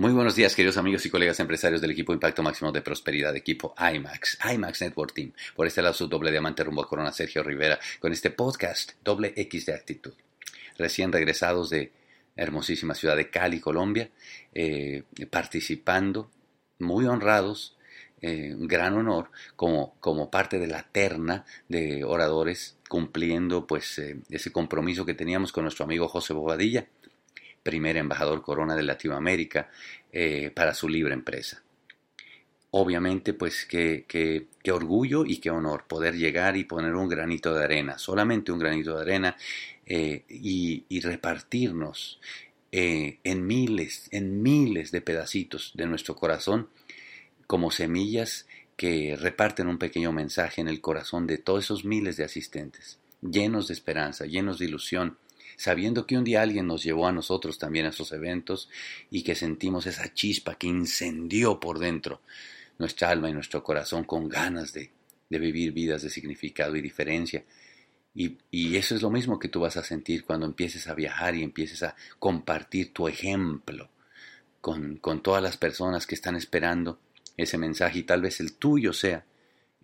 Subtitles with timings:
[0.00, 3.74] Muy buenos días, queridos amigos y colegas empresarios del equipo Impacto Máximo de Prosperidad, equipo
[3.78, 5.34] IMAX, IMAX Network Team.
[5.54, 9.34] Por este lado, su doble diamante rumbo a Corona, Sergio Rivera, con este podcast Doble
[9.36, 10.14] X de Actitud.
[10.78, 11.92] Recién regresados de
[12.34, 14.08] hermosísima ciudad de Cali, Colombia,
[14.54, 16.30] eh, participando,
[16.78, 17.76] muy honrados,
[18.22, 24.16] eh, un gran honor, como, como parte de la terna de oradores, cumpliendo pues eh,
[24.30, 26.86] ese compromiso que teníamos con nuestro amigo José Bobadilla
[27.62, 29.70] primer embajador corona de Latinoamérica,
[30.12, 31.62] eh, para su libre empresa.
[32.72, 37.98] Obviamente, pues qué, orgullo y qué honor poder llegar y poner un granito de arena,
[37.98, 39.36] solamente un granito de arena,
[39.86, 42.20] eh, y, repartirnos
[42.72, 46.68] eh, en miles, en miles de pedacitos de nuestro corazón
[47.46, 48.46] como semillas
[48.76, 53.68] que reparten un pequeño mensaje en el corazón de todos esos miles de asistentes, llenos
[53.68, 55.18] de esperanza, llenos de ilusión,
[55.60, 58.70] sabiendo que un día alguien nos llevó a nosotros también a esos eventos
[59.10, 62.22] y que sentimos esa chispa que incendió por dentro
[62.78, 64.90] nuestra alma y nuestro corazón con ganas de,
[65.28, 67.44] vivir vidas de significado y diferencia.
[68.14, 68.38] Y,
[68.74, 71.82] eso es lo mismo que tú vas a sentir cuando empieces a viajar y empieces
[71.82, 73.90] a compartir tu ejemplo
[74.62, 76.98] con, todas las personas que están esperando
[77.36, 79.26] ese mensaje y tal vez el tuyo sea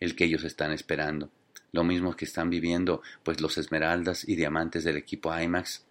[0.00, 1.30] el que ellos están esperando
[1.76, 5.84] lo mismo que están viviendo pues los Esmeraldas y Diamantes del equipo IMAX,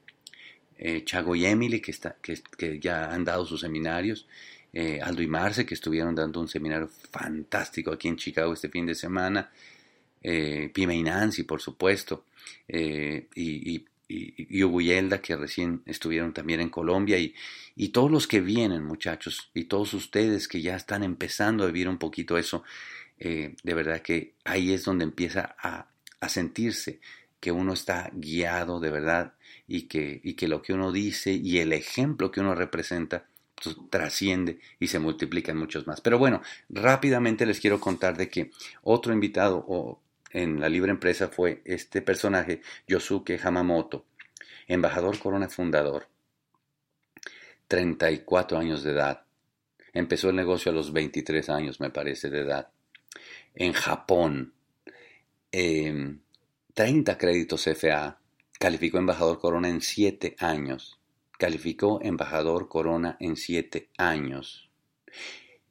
[0.77, 4.27] eh, Chago y Emily que, está, que, ya han dado sus seminarios,
[4.73, 8.86] eh, Aldo y Marce que estuvieron dando un seminario fantástico aquí en Chicago este fin
[8.86, 9.50] de semana,
[10.22, 12.25] eh, Pime y Nancy por supuesto,
[12.67, 14.80] y, y, y, Hugo
[15.22, 17.17] que recién estuvieron también en Colombia.
[17.17, 17.33] Y,
[17.75, 21.89] y todos los que vienen muchachos y todos ustedes que ya están empezando a vivir
[21.89, 22.64] un poquito eso,
[23.17, 25.89] eh, de verdad que ahí es donde empieza a,
[26.27, 26.99] sentirse
[27.39, 29.35] que uno está guiado de verdad
[29.67, 33.75] y que, y que lo que uno dice y el ejemplo que uno representa pues,
[33.91, 36.02] trasciende y se multiplica en muchos más.
[36.02, 38.49] Pero bueno, rápidamente les quiero contar de que
[38.81, 44.05] otro invitado en la libre empresa fue este personaje, Yosuke Hamamoto,
[44.65, 46.08] embajador corona fundador,
[47.67, 49.26] 34 años de edad.
[49.93, 52.70] Empezó el negocio a los 23 años, me parece, de edad
[53.55, 54.54] en Japón,
[55.52, 56.21] 30
[57.11, 58.20] em, créditos FA,
[58.60, 60.99] calificó embajador Corona en 7 años.
[61.38, 64.70] Calificó embajador Corona en 7 años.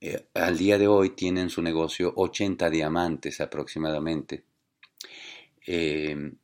[0.01, 4.45] Eh, al día de hoy tienen su negocio 80 diamantes aproximadamente.
[5.67, 6.37] Em,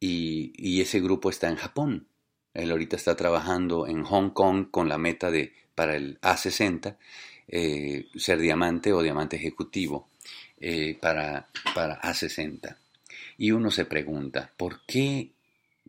[0.00, 2.08] y, ese grupo está en Japón.
[2.54, 6.96] Él ahorita está trabajando en Hong Kong con la meta de, para el A60,
[7.48, 10.08] eh, ser diamante o diamante ejecutivo.
[10.60, 12.76] Eh, para, para A60.
[13.36, 15.30] Y uno se pregunta, ¿por qué,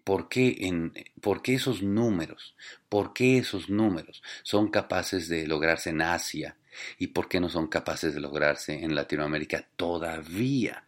[0.04, 2.54] por, qué en, ¿por qué esos números?
[2.88, 6.56] ¿Por qué esos números son capaces de lograrse en Asia?
[7.00, 10.84] ¿Y por qué no son capaces de lograrse en Latinoamérica todavía?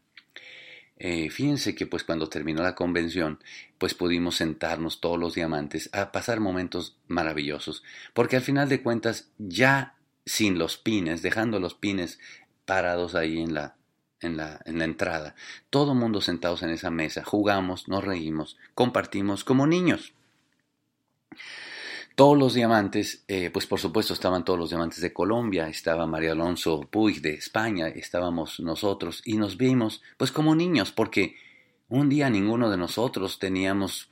[0.98, 3.40] Eh, fíjense que pues cuando terminó la convención,
[3.80, 7.82] pues pudimos sentarnos todos los diamantes a pasar momentos maravillosos,
[8.14, 12.20] porque al final de cuentas ya sin los pines, dejando los pines
[12.66, 13.76] parados ahí en la,
[14.22, 15.36] en la, en la entrada.
[15.70, 17.24] Todo mundo sentados en esa mesa.
[17.24, 20.14] Jugamos, nos reímos, compartimos como niños.
[22.16, 26.34] Todos los diamantes, eh, pues por supuesto estaban todos los diamantes de Colombia, estaba María
[26.34, 31.36] Alonso Puig de España, estábamos nosotros y nos vimos pues como niños porque
[31.88, 34.11] un día ninguno de nosotros teníamos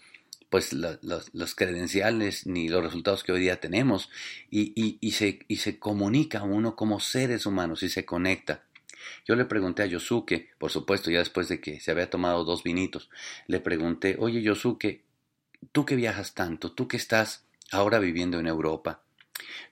[0.49, 4.09] pues los credenciales ni los resultados que hoy día tenemos
[4.49, 8.63] y, y, se, y se comunica uno como seres humanos y se conecta.
[9.25, 12.63] Yo le pregunté a Yosuke, por supuesto, ya después de que se había tomado dos
[12.63, 13.09] vinitos,
[13.47, 15.03] le pregunté, oye Yosuke,
[15.71, 19.03] tú que viajas tanto, tú que estás ahora viviendo en Europa,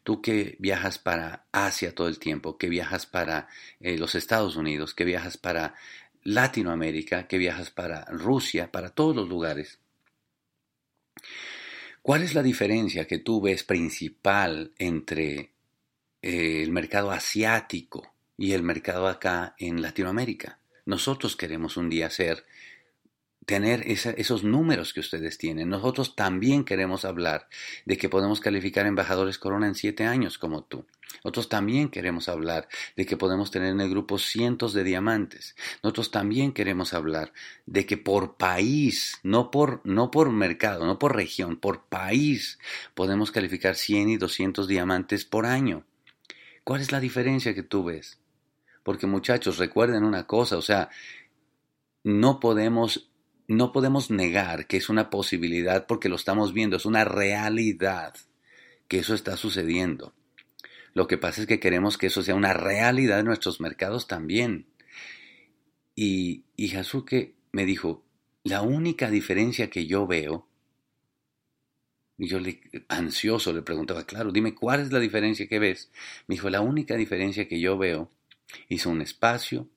[0.04, 3.48] tú que viajas para Asia todo el tiempo, que viajas para
[3.80, 5.76] eh, los Estados Unidos, que viajas para
[6.24, 9.80] Latinoamérica, que viajas para Rusia, para todos los lugares,
[12.02, 15.52] ¿Cuál es la diferencia que tú ves principal entre
[16.22, 20.60] eh, el mercado asiático y el mercado acá en Latinoamérica?
[20.86, 22.46] Nosotros queremos un día ser
[23.48, 25.70] tener esos números que ustedes tienen.
[25.70, 27.48] Nosotros también queremos hablar
[27.86, 30.86] de que podemos calificar embajadores Corona en siete años como tú.
[31.24, 32.68] Nosotros también queremos hablar
[32.98, 35.56] de que podemos tener en el grupo cientos de diamantes.
[35.82, 37.32] Nosotros también queremos hablar
[37.66, 42.60] de que por país, no por, no por mercado, no por región, por país,
[42.96, 45.86] podemos calificar 100 y 200 diamantes por año.
[46.66, 48.20] ¿Cuál es la diferencia que tú ves?
[48.84, 50.90] Porque muchachos, recuerden una cosa, o sea,
[52.04, 53.07] no podemos
[53.48, 58.14] no podemos negar que es una posibilidad porque lo estamos viendo, es una realidad
[58.88, 60.14] que eso está sucediendo.
[60.94, 64.66] Lo que pasa es que queremos que eso sea una realidad en nuestros mercados también.
[65.96, 66.74] Y, y
[67.52, 68.04] me dijo,
[68.44, 70.48] la única diferencia que yo veo,
[72.18, 75.92] y yo le, ansioso le preguntaba, claro, dime, ¿cuál es la diferencia que ves?
[76.28, 78.12] Me dijo, la única diferencia que yo veo,
[78.70, 79.70] hizo un espacio,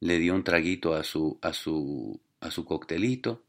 [0.00, 3.44] le dio un traguito a su, a su, a su coctelito,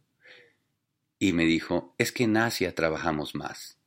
[1.19, 3.77] y me dijo, es que en Asia trabajamos más.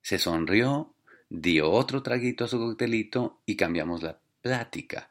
[0.00, 0.94] Se sonrió,
[1.28, 5.10] dio otro traguito a su coctelito y cambiamos la plática.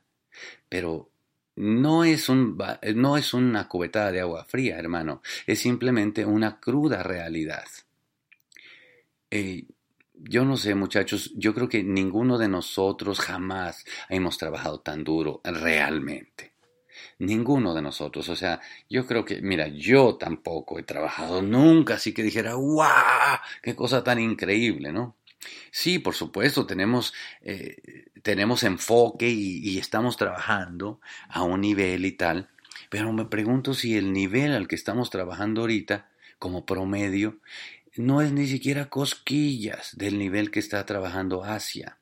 [0.68, 1.10] Pero
[1.56, 2.58] no es, un,
[2.96, 7.66] no es una cubetada de agua fría, hermano, es simplemente una cruda realidad.
[9.30, 9.66] Eh,
[10.14, 15.42] yo no sé, muchachos, yo creo que ninguno de nosotros jamás hemos trabajado tan duro
[15.44, 16.51] realmente.
[17.22, 18.30] Ninguno de nosotros.
[18.30, 18.60] O sea,
[18.90, 23.38] yo creo que, mira, yo tampoco he trabajado nunca, así que dijera, ¡guau!
[23.62, 25.16] ¡Qué cosa tan increíble, ¿no?
[25.70, 32.50] Sí, por supuesto, tenemos, eh, tenemos enfoque y, estamos trabajando a un nivel y tal,
[32.90, 36.10] pero me pregunto si el nivel al que estamos trabajando ahorita,
[36.40, 37.38] como promedio,
[37.98, 42.00] no es ni siquiera cosquillas del nivel que está trabajando Asia.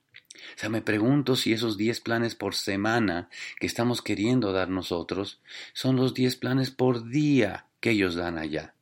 [0.55, 5.41] O sea, me pregunto si esos 10 planes por semana que estamos queriendo dar nosotros
[5.73, 8.75] son los 10 planes por día que ellos dan allá.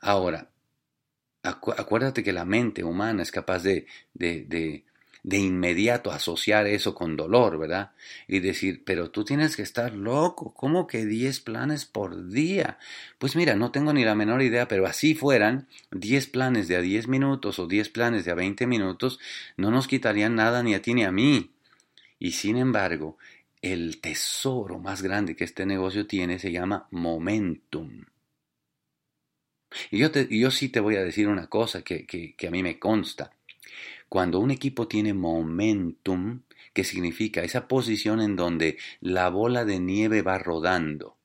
[0.00, 0.50] Ahora,
[1.42, 4.84] acuérdate que la mente humana es capaz de, de, de,
[5.22, 7.92] de, inmediato asociar eso con dolor, ¿verdad?
[8.28, 12.78] Y decir, pero tú tienes que estar loco, ¿cómo que 10 planes por día?
[13.18, 16.80] Pues mira, no tengo ni la menor idea, pero así fueran 10 planes de a
[16.80, 19.18] 10 minutos o 10 planes de a 20 minutos,
[19.56, 21.50] no nos quitarían nada ni a ti ni a mí.
[22.18, 23.16] Y sin embargo,
[23.62, 28.04] el tesoro más grande que este negocio tiene se llama momentum.
[29.90, 32.78] Y yo, yo sí te voy a decir una cosa que, que, a mí me
[32.78, 33.32] consta.
[34.10, 36.42] Cuando un equipo tiene momentum,
[36.72, 41.16] que significa esa posición en donde la bola de nieve va rodando,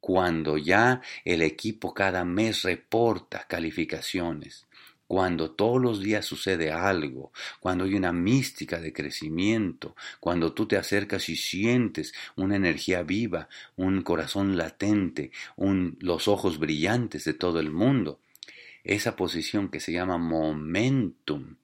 [0.00, 4.66] cuando ya el equipo cada mes reporta calificaciones,
[5.06, 7.30] cuando todos los días sucede algo,
[7.60, 13.48] cuando hay una mística de crecimiento, cuando tú te acercas y sientes una energía viva,
[13.76, 15.30] un corazón latente,
[16.00, 18.18] los ojos brillantes de todo el mundo,
[18.82, 21.54] esa posición que se llama momentum,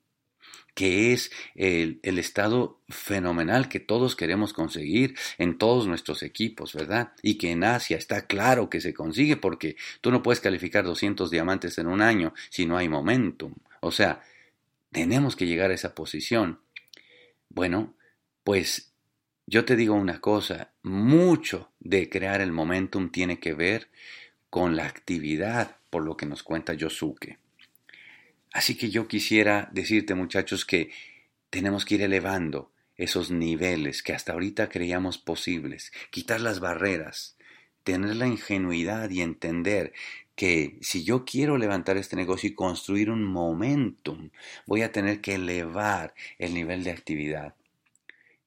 [0.75, 7.13] que es el, estado fenomenal que todos queremos conseguir en todos nuestros equipos, ¿verdad?
[7.23, 11.31] Y que en Asia está claro que se consigue porque tú no puedes calificar 200
[11.31, 13.55] diamantes en un año si no hay momentum.
[13.81, 14.23] O sea,
[14.91, 16.61] tenemos que llegar a esa posición.
[17.49, 17.95] Bueno,
[18.45, 18.93] pues
[19.47, 23.91] yo te digo una cosa, mucho de crear el momentum tiene que ver
[24.49, 27.39] con la actividad, por lo que nos cuenta Yosuke.
[28.53, 30.91] Así que yo quisiera decirte muchachos que
[31.51, 37.37] tenemos que ir elevando esos niveles que hasta ahorita creíamos posibles, quitar las barreras,
[37.83, 39.93] tener la ingenuidad y entender
[40.35, 44.31] que si yo quiero levantar este negocio y construir un momentum,
[44.67, 47.55] voy a tener que elevar el nivel de actividad.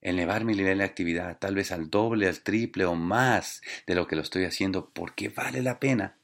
[0.00, 4.06] Elevar mi nivel de actividad tal vez al doble, al triple o más de lo
[4.06, 6.16] que lo estoy haciendo porque vale la pena.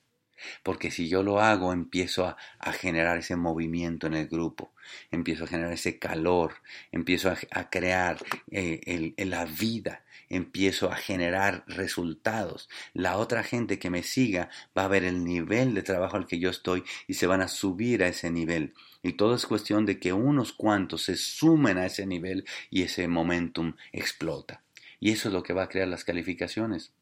[0.63, 2.37] Porque si yo lo hago, empiezo a,
[2.73, 4.73] generar ese movimiento en el grupo,
[5.11, 6.55] empiezo a generar ese calor,
[6.91, 8.19] empiezo a, crear
[8.51, 12.69] eh, la vida, empiezo a generar resultados.
[12.95, 16.39] La otra gente que me siga va a ver el nivel de trabajo al que
[16.39, 18.75] yo estoy y se van a subir a ese nivel.
[19.03, 23.09] Y todo es cuestión de que unos cuantos se sumen a ese nivel y ese
[23.09, 24.63] momentum explota.
[25.01, 26.93] Y eso es lo que va a crear las calificaciones.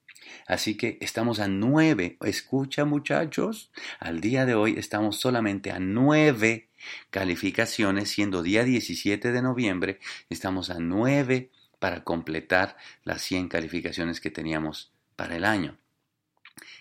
[0.47, 2.17] Así que estamos a nueve.
[2.23, 6.69] Escucha muchachos, al día de hoy estamos solamente a nueve
[7.11, 14.31] calificaciones, siendo día 17 de noviembre, estamos a nueve para completar las 100 calificaciones que
[14.31, 15.79] teníamos para el año.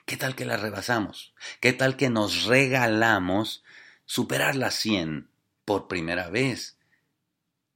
[0.05, 1.33] ¿Qué tal que las rebasamos?
[1.61, 3.63] ¿Qué tal que nos regalamos
[4.05, 5.29] superar las 100
[5.65, 6.77] por primera vez?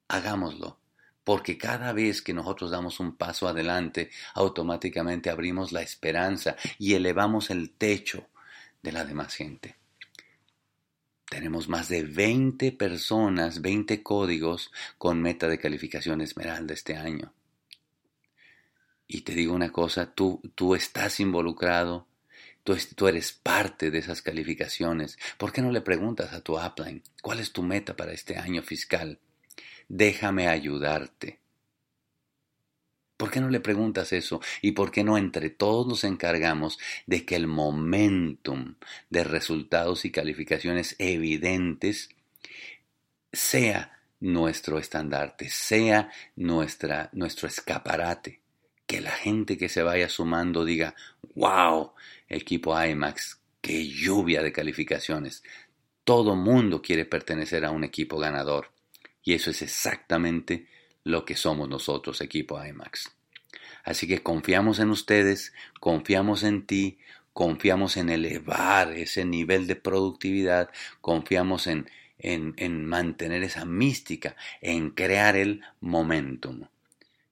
[0.07, 0.82] Hagámoslo
[1.23, 7.49] porque cada vez que nosotros damos un paso adelante, automáticamente abrimos la esperanza y elevamos
[7.49, 8.27] el techo
[8.81, 9.77] de la demás gente.
[11.29, 17.33] Tenemos más de 20 personas, 20 códigos con meta de calificación Esmeralda este año.
[19.07, 22.07] Y te digo una cosa, tú, tú estás involucrado,
[22.63, 25.17] tú, tú, eres parte de esas calificaciones.
[25.37, 28.61] ¿Por qué no le preguntas a tu upline cuál es tu meta para este año
[28.61, 29.19] fiscal?
[29.89, 31.39] Déjame ayudarte.
[33.17, 34.41] ¿Por qué no le preguntas eso?
[34.61, 38.75] ¿Y por qué no entre todos nos encargamos de que el momentum
[39.09, 42.09] de resultados y calificaciones evidentes
[43.31, 48.39] sea nuestro estandarte, sea nuestra, nuestro escaparate.
[48.85, 50.95] Que la gente que se vaya sumando diga,
[51.35, 51.91] wow,
[52.27, 55.43] equipo IMAX, qué lluvia de calificaciones.
[56.03, 58.72] Todo mundo quiere pertenecer a un equipo ganador.
[59.23, 60.67] Y eso es exactamente
[61.03, 63.11] lo que somos nosotros, equipo IMAX.
[63.83, 66.99] Así que confiamos en ustedes, confiamos en ti,
[67.33, 70.69] confiamos en elevar ese nivel de productividad,
[71.01, 76.67] confiamos en, en, en mantener esa mística, en crear el momentum.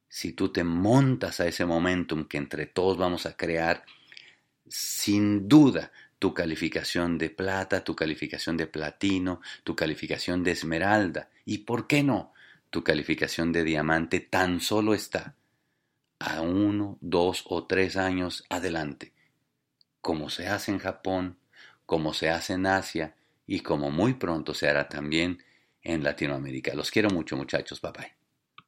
[0.10, 3.86] Si tú te montas a ese momentum que entre todos vamos a crear,
[4.68, 11.66] sin duda tu calificación de plata, tu calificación de platino, tu calificación de esmeralda y,
[11.70, 12.32] ¿por qué no?
[12.70, 15.36] Tu calificación de diamante tan solo está
[16.20, 19.14] a uno, dos o tres años adelante,
[20.00, 21.40] como se hace en Japón,
[21.88, 23.16] como se hace en Asia
[23.48, 25.44] y como muy pronto se hará también
[25.82, 26.76] en Latinoamérica.
[26.76, 28.21] Los quiero mucho muchachos, bye bye.